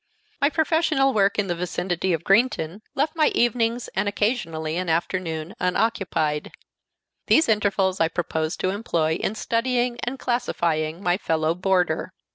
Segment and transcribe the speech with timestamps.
[0.41, 5.53] My professional work in the vicinity of Greenton left my evenings and occasionally an afternoon
[5.59, 6.51] unoccupied;
[7.27, 12.13] these intervals I purposed to employ in studying and classifying my fellow boarder.